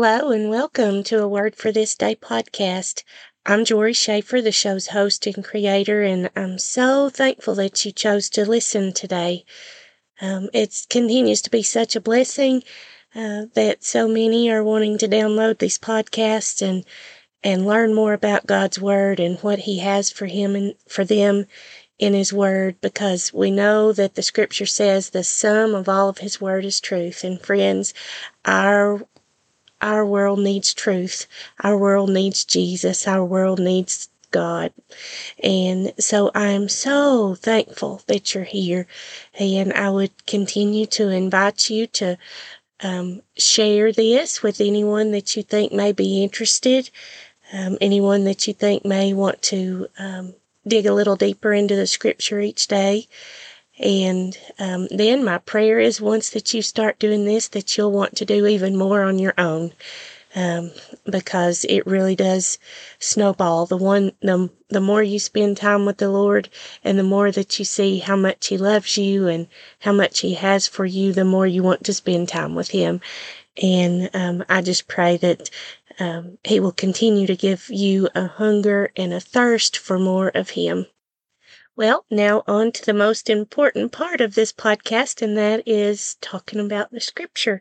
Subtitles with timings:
[0.00, 3.02] Hello and welcome to a Word for This Day podcast.
[3.44, 8.30] I'm Jori Schaefer, the show's host and creator, and I'm so thankful that you chose
[8.30, 9.44] to listen today.
[10.20, 12.62] Um, it continues to be such a blessing
[13.12, 16.84] uh, that so many are wanting to download these podcasts and
[17.42, 21.46] and learn more about God's Word and what He has for him and for them
[21.98, 26.18] in His Word, because we know that the Scripture says the sum of all of
[26.18, 27.24] His Word is truth.
[27.24, 27.94] And friends,
[28.44, 29.00] our
[29.80, 31.26] our world needs truth.
[31.62, 33.06] Our world needs Jesus.
[33.06, 34.72] Our world needs God.
[35.42, 38.86] And so I'm so thankful that you're here.
[39.38, 42.18] And I would continue to invite you to
[42.80, 46.90] um, share this with anyone that you think may be interested,
[47.52, 50.34] um, anyone that you think may want to um,
[50.66, 53.08] dig a little deeper into the scripture each day.
[53.80, 58.16] And um, then my prayer is once that you start doing this, that you'll want
[58.16, 59.72] to do even more on your own.
[60.34, 60.72] Um,
[61.08, 62.58] because it really does
[62.98, 63.64] snowball.
[63.64, 66.50] The one, the, the more you spend time with the Lord
[66.84, 69.48] and the more that you see how much He loves you and
[69.80, 73.00] how much He has for you, the more you want to spend time with Him.
[73.60, 75.50] And um, I just pray that
[75.98, 80.50] um, He will continue to give you a hunger and a thirst for more of
[80.50, 80.86] Him.
[81.78, 86.58] Well, now on to the most important part of this podcast, and that is talking
[86.58, 87.60] about the scripture.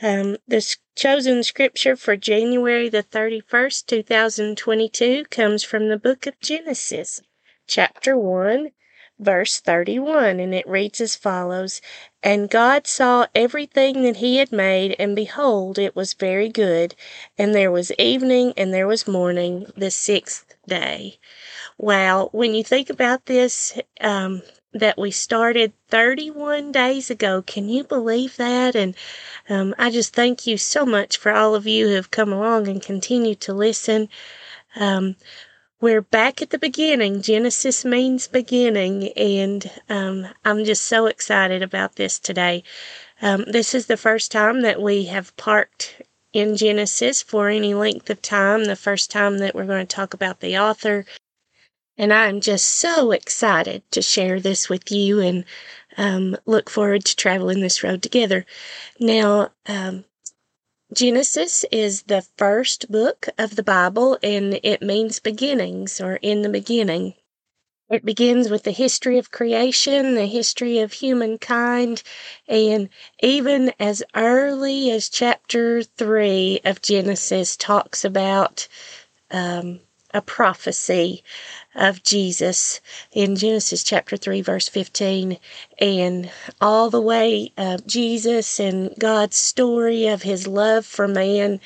[0.00, 7.20] Um, the chosen scripture for January the 31st, 2022 comes from the book of Genesis,
[7.66, 8.70] chapter 1,
[9.18, 11.82] verse 31, and it reads as follows
[12.22, 16.94] And God saw everything that he had made, and behold, it was very good.
[17.36, 21.18] And there was evening, and there was morning, the sixth day.
[21.82, 24.42] Wow, when you think about this, um,
[24.74, 28.76] that we started 31 days ago, can you believe that?
[28.76, 28.94] And
[29.48, 32.68] um, I just thank you so much for all of you who have come along
[32.68, 34.10] and continue to listen.
[34.76, 35.16] Um,
[35.80, 37.22] we're back at the beginning.
[37.22, 42.62] Genesis means beginning, and um, I'm just so excited about this today.
[43.22, 46.02] Um, this is the first time that we have parked
[46.34, 50.12] in Genesis for any length of time, the first time that we're going to talk
[50.12, 51.06] about the author
[52.00, 55.44] and I'm just so excited to share this with you and
[55.98, 58.46] um, look forward to traveling this road together.
[58.98, 60.06] Now, um,
[60.94, 66.48] Genesis is the first book of the Bible and it means beginnings or in the
[66.48, 67.12] beginning.
[67.90, 72.02] It begins with the history of creation, the history of humankind,
[72.48, 72.88] and
[73.22, 78.68] even as early as chapter 3 of Genesis talks about
[79.30, 79.80] um,
[80.12, 81.22] a prophecy
[81.74, 82.80] of Jesus
[83.12, 85.38] in Genesis chapter 3, verse 15,
[85.78, 91.60] and all the way uh, Jesus and God's story of his love for man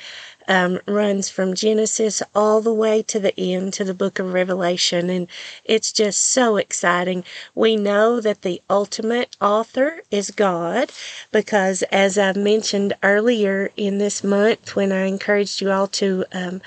[0.47, 5.09] um, runs from Genesis all the way to the end to the book of Revelation.
[5.09, 5.27] And
[5.63, 7.23] it's just so exciting.
[7.53, 10.91] We know that the ultimate author is God
[11.31, 16.61] because, as I mentioned earlier in this month, when I encouraged you all to um,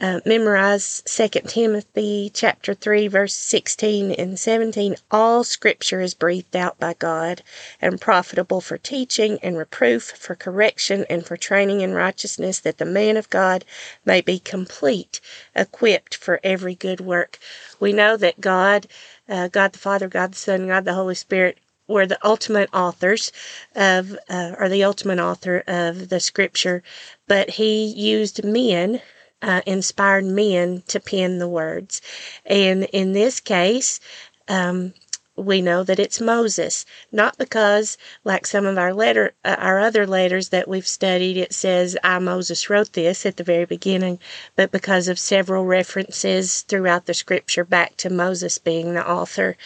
[0.00, 6.78] uh, memorize 2 Timothy chapter 3 verse 16 and 17 all scripture is breathed out
[6.78, 7.42] by God
[7.80, 12.86] and profitable for teaching and reproof for correction and for training in righteousness that the
[12.86, 13.64] man of God
[14.04, 15.20] may be complete
[15.54, 17.38] equipped for every good work.
[17.78, 18.86] We know that God
[19.28, 23.32] uh, God the Father God the Son God the Holy Spirit were the ultimate authors
[23.74, 26.82] of uh, or the ultimate author of the scripture
[27.26, 29.02] but he used men
[29.42, 32.02] uh, inspired men to pen the words.
[32.44, 34.00] And in this case,
[34.48, 34.92] um,
[35.40, 40.06] we know that it's Moses, not because, like some of our letter, uh, our other
[40.06, 44.18] letters that we've studied, it says I Moses wrote this at the very beginning,
[44.56, 49.56] but because of several references throughout the Scripture back to Moses being the author,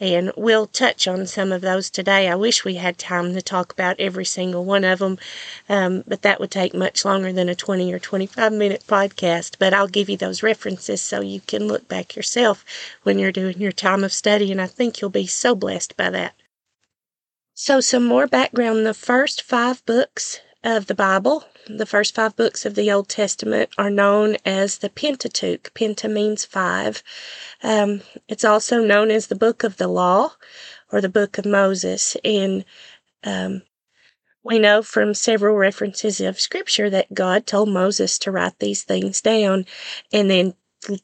[0.00, 2.28] and we'll touch on some of those today.
[2.28, 5.18] I wish we had time to talk about every single one of them,
[5.68, 9.56] um, but that would take much longer than a 20 or 25 minute podcast.
[9.58, 12.64] But I'll give you those references so you can look back yourself
[13.02, 16.10] when you're doing your time of study, and I think you'll be so blessed by
[16.10, 16.34] that.
[17.54, 22.64] So, some more background the first five books of the Bible the first five books
[22.64, 25.72] of the Old Testament are known as the Pentateuch.
[25.74, 27.02] Penta means five.
[27.62, 30.32] Um, it's also known as the Book of the Law
[30.90, 32.16] or the Book of Moses.
[32.24, 32.64] And
[33.24, 33.62] um,
[34.42, 39.20] we know from several references of Scripture that God told Moses to write these things
[39.20, 39.66] down.
[40.12, 40.54] And then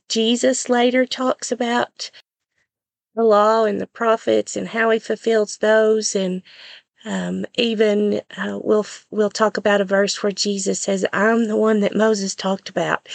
[0.08, 2.10] Jesus later talks about
[3.16, 6.14] the law and the prophets and how he fulfills those.
[6.16, 6.42] And
[7.06, 11.80] Um, even uh, we'll we'll talk about a verse where Jesus says, "I'm the one
[11.80, 13.08] that Moses talked about,"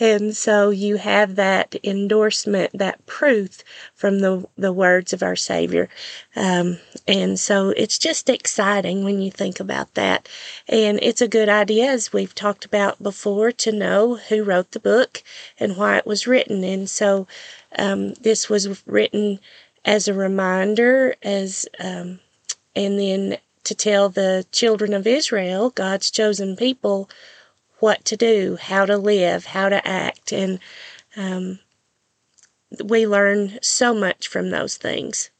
[0.00, 3.62] and so you have that endorsement, that proof
[3.94, 5.88] from the the words of our Savior,
[6.34, 10.28] um, and so it's just exciting when you think about that,
[10.68, 14.80] and it's a good idea, as we've talked about before, to know who wrote the
[14.80, 15.22] book
[15.58, 17.26] and why it was written, and so
[17.78, 19.38] um, this was written
[19.84, 22.20] as a reminder, as um,
[22.74, 27.10] and then to tell the children of Israel, God's chosen people,
[27.80, 30.32] what to do, how to live, how to act.
[30.32, 30.58] And
[31.16, 31.58] um,
[32.84, 35.30] we learn so much from those things.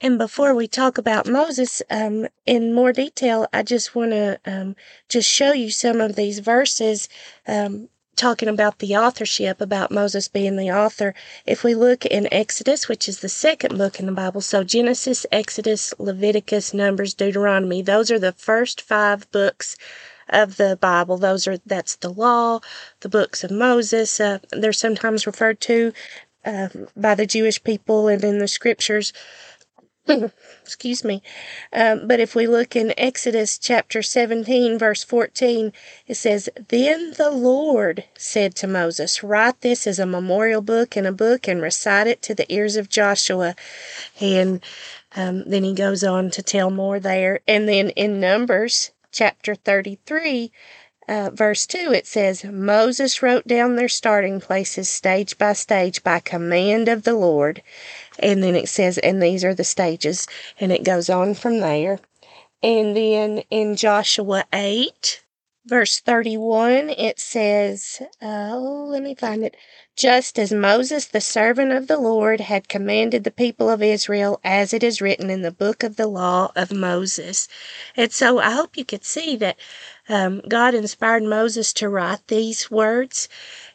[0.00, 4.76] And before we talk about Moses um, in more detail, I just want to um,
[5.08, 7.08] just show you some of these verses
[7.48, 11.14] um, talking about the authorship, about Moses being the author,
[11.46, 15.24] if we look in Exodus, which is the second book in the Bible, so Genesis,
[15.32, 19.76] Exodus, Leviticus, Numbers, Deuteronomy, those are the first five books
[20.28, 21.16] of the Bible.
[21.16, 22.60] Those are that's the law,
[23.00, 24.20] the books of Moses.
[24.20, 25.92] Uh, they're sometimes referred to
[26.44, 29.12] uh, by the Jewish people and in the scriptures
[30.62, 31.22] excuse me.
[31.72, 35.72] Um, but if we look in Exodus chapter 17, verse 14,
[36.06, 41.06] it says, Then the Lord said to Moses, Write this as a memorial book in
[41.06, 43.54] a book and recite it to the ears of Joshua.
[44.20, 44.62] And
[45.16, 47.40] um, then he goes on to tell more there.
[47.46, 50.52] And then in Numbers chapter 33,
[51.08, 56.20] uh, verse 2, it says, Moses wrote down their starting places stage by stage by
[56.20, 57.62] command of the Lord.
[58.18, 60.26] And then it says, and these are the stages.
[60.60, 61.98] And it goes on from there.
[62.62, 65.22] And then in Joshua 8,
[65.68, 69.56] verse 31, it says, oh, let me find it.
[69.96, 74.72] Just as Moses, the servant of the Lord, had commanded the people of Israel, as
[74.72, 77.48] it is written in the book of the law of Moses.
[77.96, 79.58] And so I hope you could see that
[80.08, 83.28] um, God inspired Moses to write these words.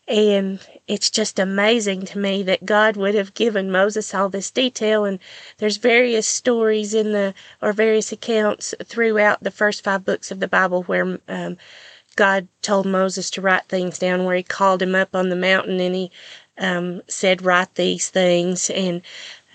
[0.08, 5.06] And it's just amazing to me that God would have given Moses all this detail.
[5.06, 5.18] And
[5.60, 10.48] there's various stories in the, or various accounts throughout the first five books of the
[10.48, 11.58] Bible where um,
[12.18, 15.80] God told Moses to write things down, where he called him up on the mountain
[15.80, 16.12] and he
[16.58, 18.70] um, said, Write these things.
[18.70, 19.02] And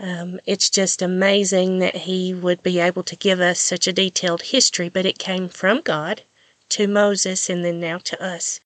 [0.00, 4.42] um, it's just amazing that he would be able to give us such a detailed
[4.42, 6.22] history, but it came from God
[6.70, 8.60] to Moses and then now to us.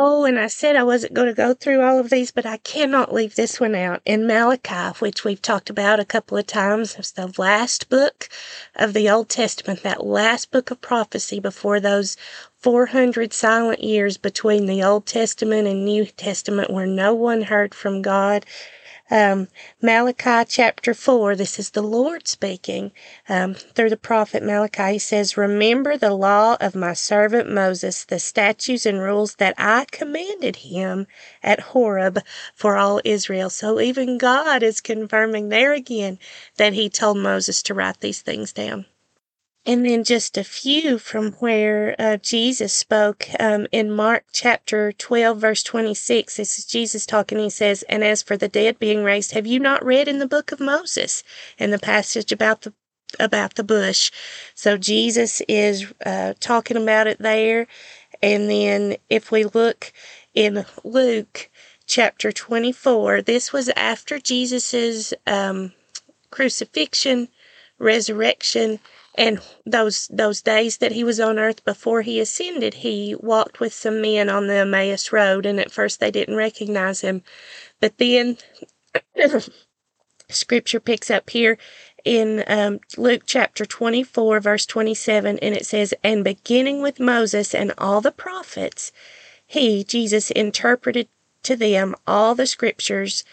[0.00, 2.58] Oh, and I said I wasn't going to go through all of these, but I
[2.58, 4.00] cannot leave this one out.
[4.04, 8.28] In Malachi, which we've talked about a couple of times, it's the last book
[8.76, 12.16] of the Old Testament, that last book of prophecy before those
[12.60, 18.00] 400 silent years between the Old Testament and New Testament where no one heard from
[18.00, 18.46] God
[19.10, 19.48] um,
[19.80, 22.92] Malachi chapter 4, this is the Lord speaking
[23.28, 24.92] um, through the prophet Malachi.
[24.92, 29.86] He says, Remember the law of my servant Moses, the statutes and rules that I
[29.90, 31.06] commanded him
[31.42, 32.20] at Horeb
[32.54, 33.50] for all Israel.
[33.50, 36.18] So even God is confirming there again
[36.56, 38.86] that he told Moses to write these things down.
[39.68, 45.38] And then just a few from where uh, Jesus spoke um, in Mark chapter 12,
[45.38, 46.38] verse 26.
[46.38, 47.38] This is Jesus talking.
[47.38, 50.26] He says, And as for the dead being raised, have you not read in the
[50.26, 51.22] book of Moses
[51.58, 52.72] and the passage about the
[53.20, 54.10] about the bush.
[54.54, 57.66] So Jesus is uh, talking about it there.
[58.22, 59.92] And then if we look
[60.34, 61.50] in Luke
[61.86, 65.72] chapter 24, this was after Jesus's um,
[66.30, 67.28] crucifixion,
[67.78, 68.78] resurrection,
[69.18, 73.74] and those those days that he was on earth before he ascended, he walked with
[73.74, 77.22] some men on the Emmaus road, and at first they didn't recognize him.
[77.80, 78.38] But then
[80.30, 81.58] scripture picks up here
[82.04, 87.72] in um, Luke chapter 24, verse 27, and it says, And beginning with Moses and
[87.76, 88.92] all the prophets,
[89.44, 91.08] he, Jesus, interpreted
[91.42, 93.24] to them all the scriptures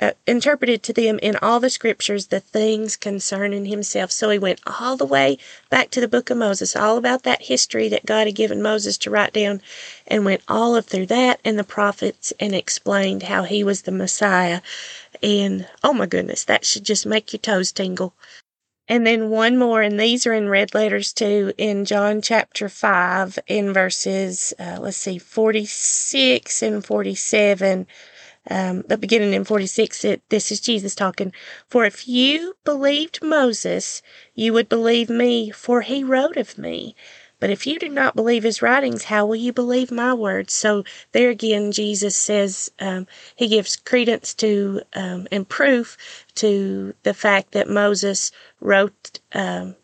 [0.00, 4.10] uh, interpreted to them in all the scriptures the things concerning himself.
[4.10, 5.38] So he went all the way
[5.70, 8.98] back to the book of Moses, all about that history that God had given Moses
[8.98, 9.62] to write down,
[10.06, 13.92] and went all of through that and the prophets and explained how he was the
[13.92, 14.60] Messiah.
[15.22, 18.14] And oh my goodness, that should just make your toes tingle.
[18.86, 23.38] And then one more, and these are in red letters too, in John chapter 5,
[23.46, 27.86] in verses, uh, let's see, 46 and 47
[28.50, 31.32] um, but beginning in 46, it, this is Jesus talking.
[31.68, 34.02] For if you believed Moses,
[34.34, 36.94] you would believe me, for he wrote of me.
[37.40, 40.52] But if you do not believe his writings, how will you believe my words?
[40.52, 45.96] So there again, Jesus says um, he gives credence to um, and proof
[46.36, 49.76] to the fact that Moses wrote um,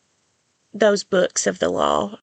[0.72, 2.18] those books of the law.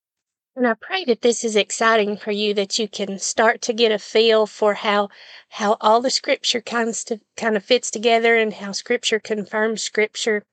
[0.58, 3.92] And I pray that this is exciting for you that you can start to get
[3.92, 5.10] a feel for how
[5.50, 10.46] how all the scripture kind of kind of fits together and how scripture confirms scripture.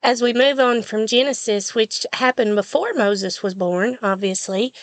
[0.00, 4.74] As we move on from Genesis, which happened before Moses was born, obviously,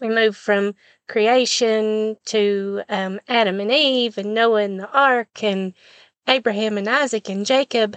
[0.00, 0.76] we move from
[1.08, 5.74] creation to um, Adam and Eve and Noah and the ark and
[6.28, 7.96] Abraham and Isaac and Jacob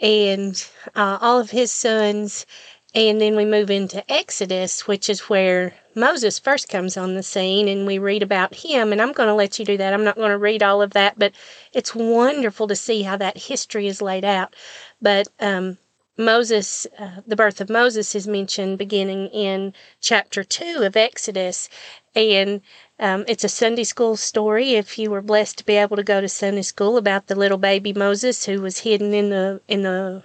[0.00, 0.64] and
[0.94, 2.46] uh, all of his sons
[2.94, 7.68] and then we move into Exodus, which is where Moses first comes on the scene,
[7.68, 8.90] and we read about him.
[8.90, 9.94] And I'm going to let you do that.
[9.94, 11.32] I'm not going to read all of that, but
[11.72, 14.56] it's wonderful to see how that history is laid out.
[15.00, 15.78] But um,
[16.18, 21.68] Moses, uh, the birth of Moses is mentioned beginning in chapter 2 of Exodus.
[22.16, 22.60] And
[22.98, 24.74] um, it's a Sunday school story.
[24.74, 27.58] If you were blessed to be able to go to Sunday school about the little
[27.58, 30.24] baby Moses who was hidden in the in the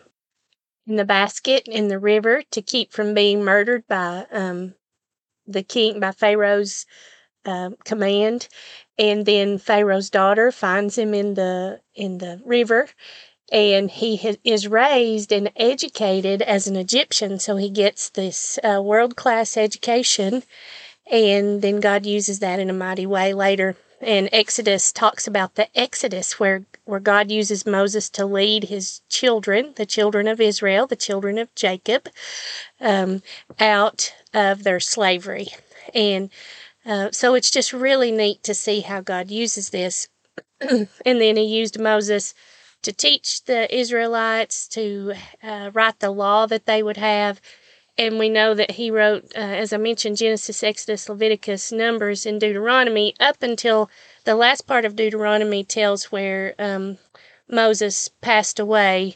[0.87, 4.75] in the basket in the river to keep from being murdered by um,
[5.47, 6.85] the king, by Pharaoh's
[7.45, 8.47] uh, command.
[8.97, 12.87] And then Pharaoh's daughter finds him in the in the river,
[13.51, 17.39] and he is raised and educated as an Egyptian.
[17.39, 20.43] So he gets this uh, world class education,
[21.11, 25.67] and then God uses that in a mighty way later and Exodus talks about the
[25.77, 30.95] Exodus where where God uses Moses to lead his children, the children of Israel, the
[30.95, 32.09] children of Jacob,
[32.79, 33.23] um,
[33.59, 35.47] out of their slavery.
[35.95, 36.29] And
[36.85, 40.07] uh, so it's just really neat to see how God uses this.
[40.61, 42.35] and then he used Moses
[42.83, 47.41] to teach the Israelites to uh, write the law that they would have
[47.97, 52.39] and we know that he wrote, uh, as I mentioned, Genesis, Exodus, Leviticus, Numbers, and
[52.39, 53.15] Deuteronomy.
[53.19, 53.89] Up until
[54.25, 56.97] the last part of Deuteronomy tells where um,
[57.47, 59.15] Moses passed away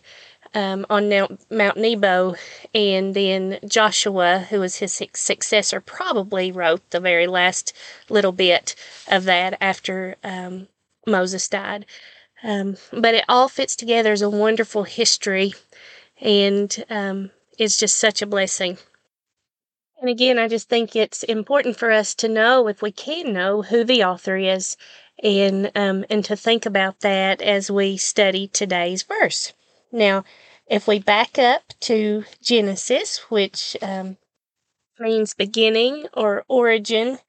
[0.54, 1.10] um, on
[1.52, 2.36] Mount Nebo,
[2.74, 7.74] and then Joshua, who was his successor, probably wrote the very last
[8.10, 8.76] little bit
[9.08, 10.68] of that after um,
[11.06, 11.86] Moses died.
[12.44, 15.54] Um, but it all fits together as a wonderful history,
[16.22, 18.78] and um, is just such a blessing.
[20.02, 23.62] And again, I just think it's important for us to know, if we can know,
[23.64, 24.78] who the author is,
[25.22, 29.52] and um, and to think about that as we study today's verse.
[29.92, 30.24] Now,
[30.68, 34.18] if we back up to Genesis, which um,
[35.00, 37.20] means beginning or origin,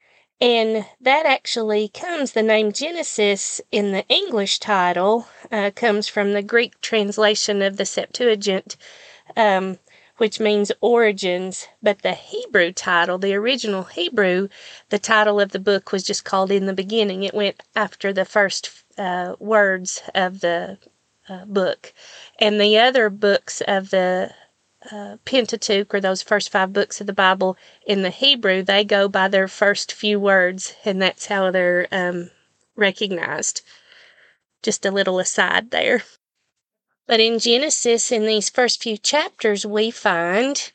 [0.40, 6.42] and that actually comes, the name Genesis in the English title uh, comes from the
[6.42, 8.76] Greek translation of the Septuagint,
[9.36, 9.78] um,
[10.20, 14.48] which means origins, but the Hebrew title, the original Hebrew,
[14.90, 17.22] the title of the book was just called In the Beginning.
[17.22, 20.76] It went after the first uh, words of the
[21.26, 21.94] uh, book.
[22.38, 24.34] And the other books of the
[24.92, 29.08] uh, Pentateuch, or those first five books of the Bible in the Hebrew, they go
[29.08, 32.30] by their first few words, and that's how they're um,
[32.76, 33.62] recognized.
[34.62, 36.02] Just a little aside there.
[37.10, 40.70] But in Genesis, in these first few chapters, we find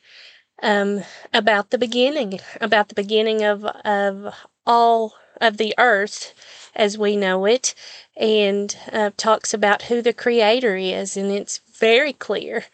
[0.62, 1.02] um,
[1.32, 4.34] about the beginning, about the beginning of, of
[4.66, 6.34] all of the earth
[6.74, 7.74] as we know it,
[8.18, 12.66] and uh, talks about who the Creator is, and it's very clear.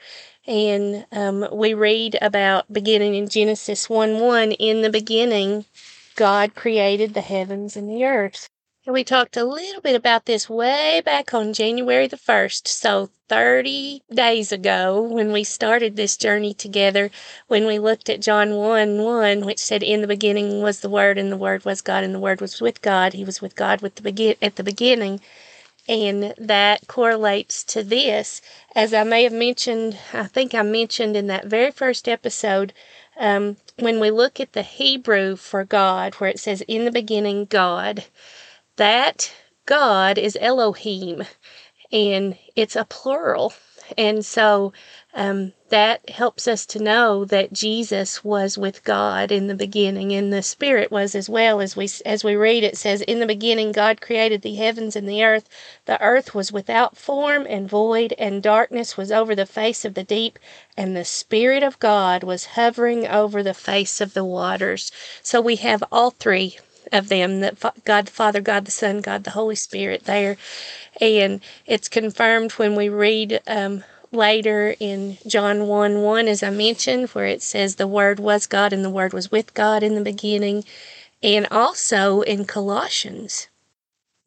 [0.44, 5.66] And um, we read about beginning in Genesis 1 1 in the beginning,
[6.16, 8.48] God created the heavens and the earth.
[8.84, 12.66] And we talked a little bit about this way back on January the 1st.
[12.66, 17.12] So 30 days ago, when we started this journey together,
[17.46, 21.16] when we looked at John 1 1, which said, In the beginning was the Word,
[21.16, 23.12] and the Word was God, and the Word was with God.
[23.12, 25.20] He was with God with the begin- at the beginning.
[25.88, 28.42] And that correlates to this.
[28.74, 32.72] As I may have mentioned, I think I mentioned in that very first episode,
[33.16, 37.44] um, when we look at the Hebrew for God, where it says, In the beginning,
[37.44, 38.06] God
[38.76, 39.32] that
[39.66, 41.24] God is Elohim
[41.92, 43.52] and it's a plural.
[43.98, 44.72] And so
[45.12, 50.32] um, that helps us to know that Jesus was with God in the beginning, and
[50.32, 51.60] the Spirit was as well.
[51.60, 55.06] As we as we read, it says, "In the beginning, God created the heavens and
[55.06, 55.48] the earth.
[55.84, 60.04] The earth was without form and void, and darkness was over the face of the
[60.04, 60.38] deep,
[60.76, 64.90] and the Spirit of God was hovering over the face of the waters."
[65.22, 66.58] So we have all three
[66.92, 70.36] of them that God the Father, God the Son, God the Holy Spirit there.
[71.00, 77.08] And it's confirmed when we read um, later in John 1 1, as I mentioned,
[77.10, 80.02] where it says, The Word was God and the Word was with God in the
[80.02, 80.64] beginning.
[81.22, 83.48] And also in Colossians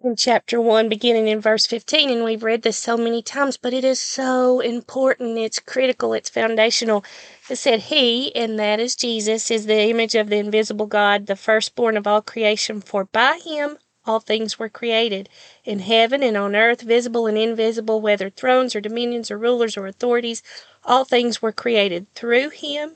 [0.06, 2.10] in chapter 1, beginning in verse 15.
[2.12, 5.38] And we've read this so many times, but it is so important.
[5.38, 7.04] It's critical, it's foundational.
[7.50, 11.36] It said, He, and that is Jesus, is the image of the invisible God, the
[11.36, 15.28] firstborn of all creation, for by him all things were created,
[15.64, 19.88] in heaven and on earth, visible and invisible, whether thrones or dominions or rulers or
[19.88, 20.44] authorities,
[20.84, 22.96] all things were created through him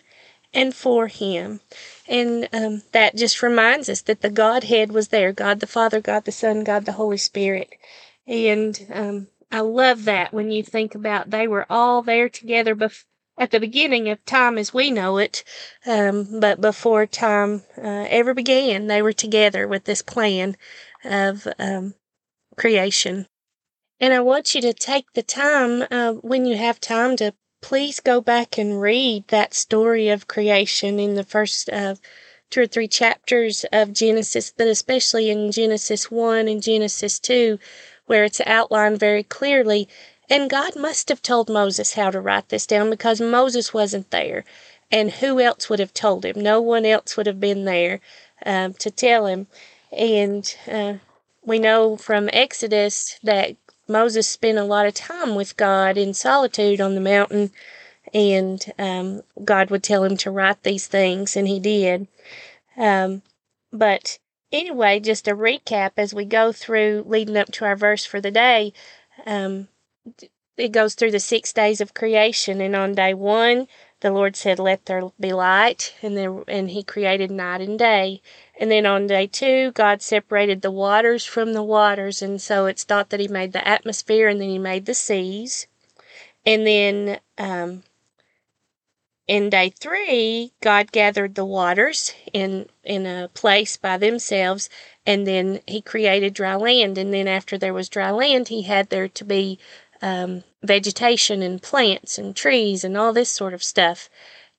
[0.54, 1.62] and for him.
[2.08, 6.26] And um, that just reminds us that the Godhead was there God the Father, God
[6.26, 7.70] the Son, God the Holy Spirit.
[8.28, 13.06] And um, I love that when you think about they were all there together bef-
[13.38, 15.44] at the beginning of time as we know it,
[15.86, 20.58] um, but before time uh, ever began, they were together with this plan
[21.04, 21.96] of um,
[22.58, 23.28] creation.
[24.00, 28.00] And I want you to take the time uh, when you have time to please
[28.00, 31.96] go back and read that story of creation in the first uh,
[32.50, 37.60] two or three chapters of Genesis, but especially in Genesis 1 and Genesis 2,
[38.08, 39.88] where it's outlined very clearly.
[40.30, 44.46] And God must have told Moses how to write this down because Moses wasn't there.
[44.92, 46.40] And who else would have told him?
[46.40, 48.00] No one else would have been there
[48.46, 49.48] um, to tell him.
[49.92, 50.96] And uh,
[51.44, 53.56] we know from Exodus that
[53.90, 57.52] Moses spent a lot of time with God in solitude on the mountain,
[58.14, 62.08] and um, God would tell him to write these things, and he did.
[62.78, 63.24] Um,
[63.74, 64.20] but
[64.52, 68.32] anyway, just a recap as we go through leading up to our verse for the
[68.32, 68.74] day.
[69.26, 69.68] Um,
[70.58, 73.68] it goes through the six days of creation, and on day one,
[74.02, 78.22] the Lord said, "Let there be light," and then and He created night and day.
[78.60, 82.84] And then on day two, God separated the waters from the waters, and so it's
[82.84, 85.68] thought that He made the atmosphere, and then He made the seas.
[86.46, 87.84] And then um,
[89.28, 94.70] in day three, God gathered the waters in in a place by themselves,
[95.06, 96.98] and then He created dry land.
[96.98, 99.60] And then after there was dry land, He had there to be
[100.02, 104.10] um, vegetation and plants and trees and all this sort of stuff.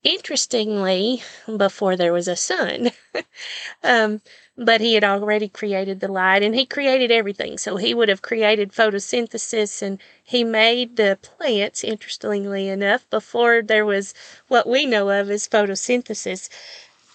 [0.02, 1.22] Interestingly,
[1.58, 2.90] before there was a sun,
[3.82, 4.22] um,
[4.56, 7.58] but he had already created the light and he created everything.
[7.58, 13.84] So he would have created photosynthesis and he made the plants, interestingly enough, before there
[13.84, 14.14] was
[14.48, 16.48] what we know of as photosynthesis.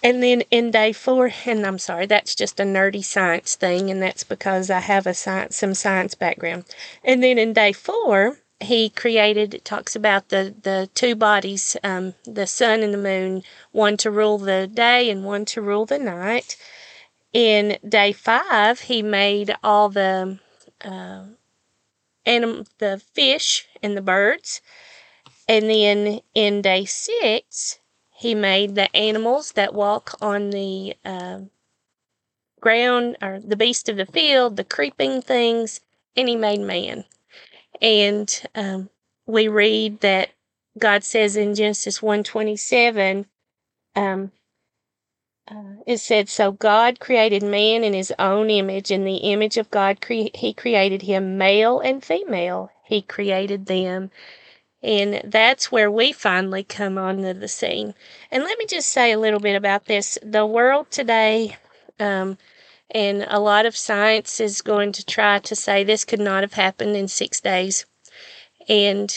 [0.02, 4.00] And then in day four, and I'm sorry, that's just a nerdy science thing, and
[4.00, 6.64] that's because I have a science, some science background.
[7.02, 12.14] And then in day four, he created it talks about the the two bodies um,
[12.24, 13.42] the sun and the moon
[13.72, 16.56] one to rule the day and one to rule the night.
[17.32, 20.38] In day five he made all the
[20.82, 21.24] uh,
[22.24, 24.62] anim- the fish and the birds.
[25.48, 27.78] And then in day six
[28.10, 31.40] he made the animals that walk on the uh,
[32.60, 35.80] ground or the beast of the field the creeping things
[36.16, 37.04] and he made man
[37.80, 38.90] and um,
[39.26, 40.30] we read that
[40.78, 43.26] God says in Genesis 127,
[43.94, 44.32] um,
[45.48, 48.90] uh, it said, So God created man in his own image.
[48.90, 52.70] In the image of God, cre- he created him male and female.
[52.84, 54.10] He created them.
[54.82, 57.94] And that's where we finally come onto the scene.
[58.30, 60.18] And let me just say a little bit about this.
[60.22, 61.56] The world today,
[61.98, 62.38] um,
[62.90, 66.54] and a lot of science is going to try to say this could not have
[66.54, 67.84] happened in six days.
[68.68, 69.12] And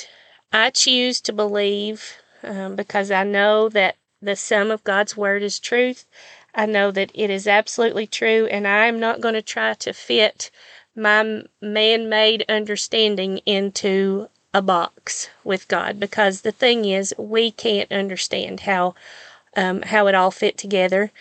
[0.51, 5.60] I choose to believe um, because I know that the sum of God's word is
[5.60, 6.05] truth.
[6.53, 10.49] I know that it is absolutely true, and I'm not going to try to fit
[10.95, 17.91] my man made understanding into a box with God because the thing is, we can't
[17.91, 18.95] understand how.
[19.55, 21.12] Um, how it all fit together.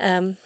[0.00, 0.36] Um,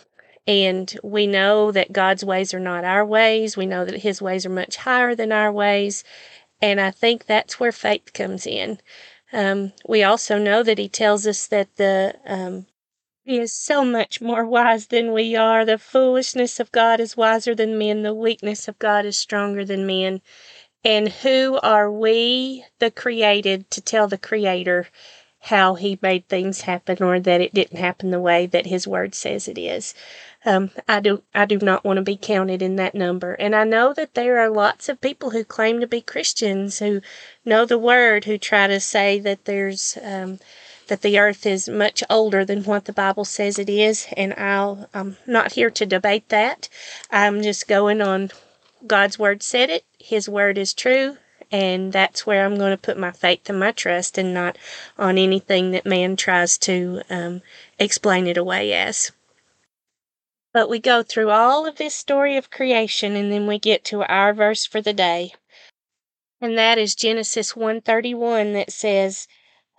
[0.46, 3.57] and we know that God's ways are not our ways.
[3.57, 6.02] We know that His ways are much higher than our ways.
[6.61, 8.81] And I think that's where faith comes in.
[9.33, 12.66] Um, we also know that He tells us that the um,
[13.24, 15.64] He is so much more wise than we are.
[15.64, 18.02] The foolishness of God is wiser than men.
[18.02, 20.20] The weakness of God is stronger than men.
[20.85, 24.88] And who are we, the created, to tell the Creator
[25.38, 29.14] how He made things happen or that it didn't happen the way that His Word
[29.14, 29.94] says it is?
[30.44, 33.35] Um, I do I do not want to be counted in that number.
[33.35, 37.00] And I know that there are lots of people who claim to be Christians who
[37.44, 40.40] know the word who try to say that there's um,
[40.88, 44.09] that the earth is much older than what the Bible says it is.
[44.16, 46.68] And I'll I'm not here to debate that.
[47.11, 48.31] I'm just going on
[48.87, 49.85] God's word said it.
[49.98, 51.18] His word is true.
[51.52, 54.57] And that's where I'm going to put my faith and my trust, and not
[54.98, 57.42] on anything that man tries to um,
[57.78, 59.12] explain it away as.
[60.52, 64.02] But we go through all of this story of creation and then we get to
[64.04, 65.32] our verse for the day.
[66.40, 69.28] And that is Genesis 131 that says,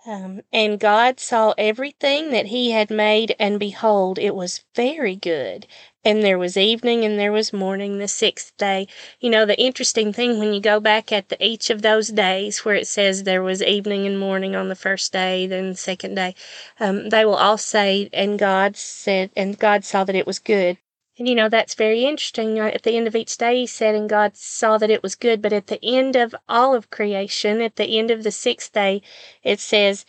[0.06, 5.66] um, and God saw everything that he had made, and behold, it was very good.
[6.04, 8.86] And there was evening and there was morning the sixth day.
[9.20, 12.64] You know, the interesting thing when you go back at the, each of those days
[12.64, 16.14] where it says there was evening and morning on the first day, then the second
[16.16, 16.34] day,
[16.78, 20.76] um, they will all say, and God said, and God saw that it was good.
[21.16, 22.58] And you know, that's very interesting.
[22.58, 25.40] At the end of each day, he said, and God saw that it was good.
[25.40, 29.00] But at the end of all of creation, at the end of the sixth day,
[29.42, 30.04] it says,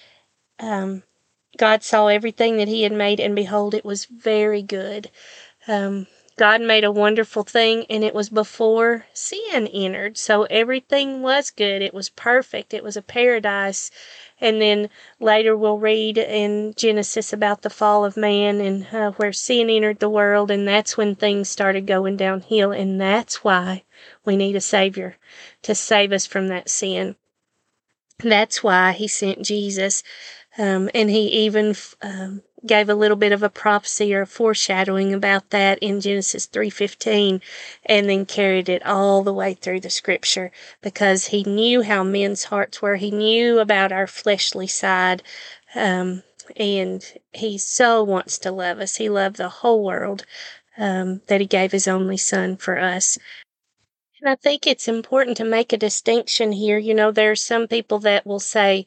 [0.60, 1.04] um,
[1.58, 5.10] God saw everything that he had made, and behold, it was very good.
[5.68, 10.18] Um, God made a wonderful thing, and it was before sin entered.
[10.18, 11.82] So everything was good.
[11.82, 12.74] It was perfect.
[12.74, 13.90] It was a paradise.
[14.42, 19.32] And then later we'll read in Genesis about the fall of man and uh, where
[19.32, 22.74] sin entered the world, and that's when things started going downhill.
[22.74, 23.84] And that's why
[24.26, 25.16] we need a Savior
[25.62, 27.16] to save us from that sin.
[28.20, 30.04] That's why He sent Jesus.
[30.58, 35.14] Um, and He even um, gave a little bit of a prophecy or a foreshadowing
[35.14, 37.42] about that in Genesis 3:15
[37.86, 40.52] and then carried it all the way through the scripture
[40.82, 42.96] because he knew how men's hearts were.
[42.96, 45.24] He knew about our fleshly side
[45.76, 46.24] um,
[46.56, 48.96] and he so wants to love us.
[48.96, 50.26] He loved the whole world
[50.78, 53.18] um, that he gave his only son for us.
[54.22, 56.78] And I think it's important to make a distinction here.
[56.78, 58.86] You know there are some people that will say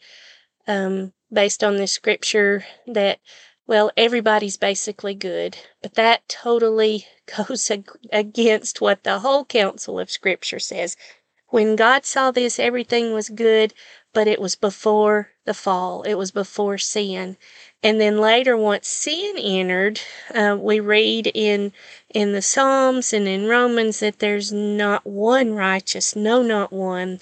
[0.67, 3.19] um, based on this scripture that
[3.69, 10.11] well, everybody's basically good, but that totally goes ag- against what the whole counsel of
[10.11, 10.97] Scripture says.
[11.51, 13.75] When God saw this, everything was good,
[14.15, 17.37] but it was before the fall, it was before sin.
[17.83, 20.01] And then later, once sin entered,
[20.35, 21.73] uh, we read in
[22.09, 27.21] in the Psalms and in Romans that there's not one righteous, no, not one.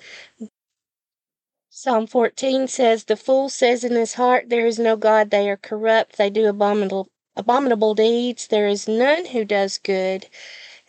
[1.87, 5.57] Psalm 14 says, The fool says in his heart, There is no God, they are
[5.57, 10.27] corrupt, they do abominable, abominable deeds, there is none who does good.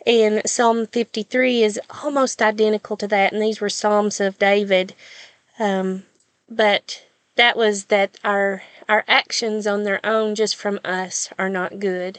[0.04, 4.92] And Psalm 53 is almost identical to that, and these were Psalms of David.
[5.60, 6.04] Um,
[6.48, 7.06] but
[7.36, 12.18] that was that our our actions on their own, just from us, are not good.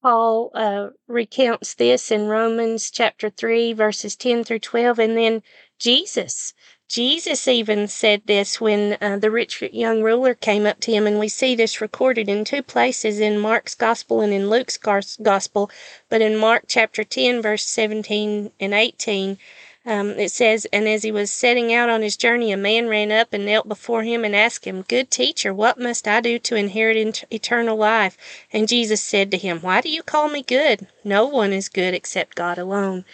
[0.00, 5.42] Paul uh, recounts this in Romans chapter 3, verses 10 through 12, and then
[5.80, 6.54] Jesus
[6.90, 11.20] Jesus even said this when uh, the rich young ruler came up to him, and
[11.20, 15.70] we see this recorded in two places in Mark's Gospel and in Luke's Gospel.
[16.08, 19.38] But in Mark chapter 10, verse 17 and 18,
[19.86, 23.12] um, it says, And as he was setting out on his journey, a man ran
[23.12, 26.56] up and knelt before him and asked him, Good teacher, what must I do to
[26.56, 28.18] inherit eternal life?
[28.52, 30.88] And Jesus said to him, Why do you call me good?
[31.04, 33.04] No one is good except God alone.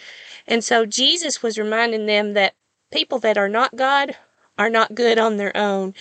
[0.47, 2.55] And so Jesus was reminding them that
[2.91, 4.15] people that are not God
[4.57, 5.93] are not good on their own.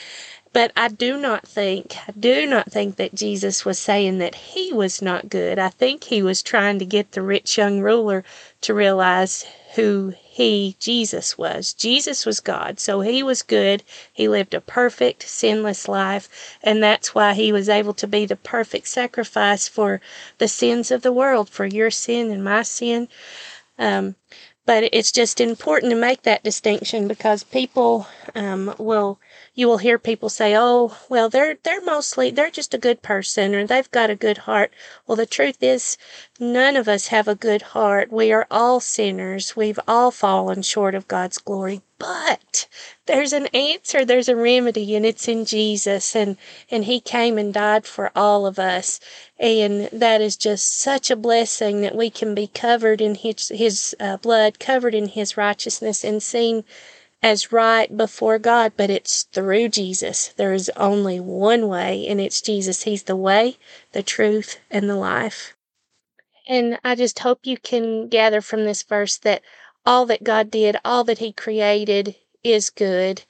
[0.53, 4.73] But I do not think, I do not think that Jesus was saying that he
[4.73, 5.59] was not good.
[5.59, 8.25] I think he was trying to get the rich young ruler
[8.63, 9.45] to realize
[9.75, 11.75] who he, Jesus, was.
[11.75, 13.83] Jesus was God, so he was good.
[14.11, 18.37] He lived a perfect, sinless life, and that's why he was able to be the
[18.37, 20.01] perfect sacrifice for
[20.39, 23.09] the sins of the world, for your sin and my sin.
[23.79, 24.15] Um,
[24.67, 29.19] but it's just important to make that distinction because people um, will
[29.55, 33.55] you will hear people say oh well they're they're mostly they're just a good person
[33.55, 34.73] or they've got a good heart.
[35.07, 35.97] Well the truth is
[36.39, 38.13] none of us have a good heart.
[38.13, 39.57] We are all sinners.
[39.57, 41.83] We've all fallen short of god's glory.
[41.99, 42.69] But
[43.07, 46.37] there's an answer there's a remedy and it's in jesus and
[46.71, 49.01] and he came and died for all of us.
[49.39, 53.97] And that is just such a blessing that we can be covered in his, his
[53.99, 56.65] uh, blood covered in his righteousness and seen
[57.23, 58.73] as right before god.
[58.77, 60.29] But it's through jesus.
[60.37, 62.83] There is only one way and it's jesus.
[62.83, 63.57] He's the way
[63.93, 65.56] the truth and the life
[66.47, 69.43] and i just hope you can gather from this verse that
[69.87, 73.23] all that God did, all that He created is good.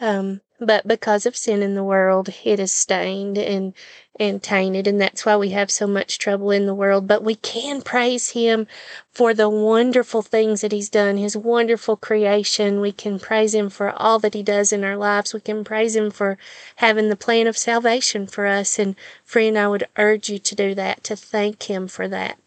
[0.00, 3.74] Um, but because of sin in the world, it is stained and
[4.18, 7.06] and tainted, and that's why we have so much trouble in the world.
[7.06, 8.66] But we can praise Him
[9.12, 12.80] for the wonderful things that He's done, His wonderful creation.
[12.80, 15.32] We can praise Him for all that He does in our lives.
[15.32, 16.38] We can praise Him for
[16.76, 18.78] having the plan of salvation for us.
[18.78, 22.38] And friend, I would urge you to do that, to thank Him for that.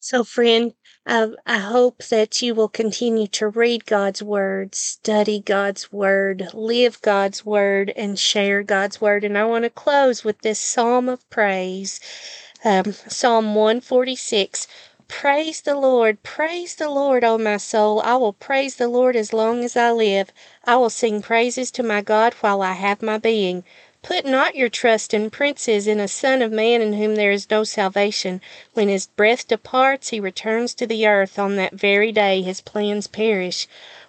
[0.00, 0.74] So, friend,
[1.06, 7.00] I, I hope that you will continue to read God's Word, study God's Word, live
[7.00, 9.22] God's Word, and share God's Word.
[9.22, 12.00] And I want to close with this psalm of praise.
[12.64, 14.66] Um, Psalm 146.
[15.08, 18.00] Praise the Lord, praise the Lord, O my soul.
[18.02, 20.32] I will praise the Lord as long as I live.
[20.64, 23.62] I will sing praises to my God while I have my being.
[24.02, 27.50] Put not your trust in princes, in a son of man in whom there is
[27.50, 28.40] no salvation.
[28.74, 31.38] When his breath departs, he returns to the earth.
[31.38, 33.66] On that very day his plans perish.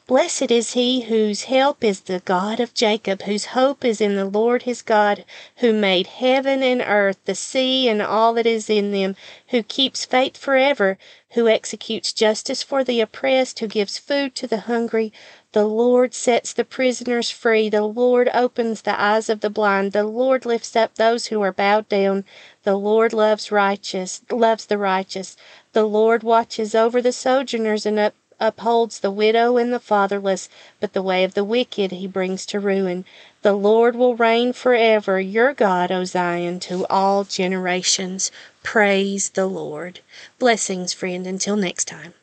[0.08, 4.24] Blessed is he whose help is the God of Jacob, whose hope is in the
[4.24, 5.26] Lord his God,
[5.58, 9.18] who made heaven and earth, the sea and all that is in them,
[9.50, 10.98] who keeps faith forever,
[11.32, 15.12] who executes justice for the oppressed, who gives food to the hungry.
[15.58, 17.68] The Lord sets the prisoners free.
[17.68, 19.92] The Lord opens the eyes of the blind.
[19.92, 22.26] The Lord lifts up those who are bowed down.
[22.64, 25.36] The Lord loves righteous, loves the righteous.
[25.74, 30.48] The Lord watches over the sojourners and up upholds the widow and the fatherless,
[30.80, 33.04] but the way of the wicked he brings to ruin.
[33.42, 38.32] The Lord will reign forever, your God, O Zion, to all generations.
[38.62, 40.02] Praise the Lord.
[40.38, 41.26] Blessings, friend.
[41.26, 42.14] Until next time.